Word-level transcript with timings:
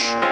Church. 0.00 0.29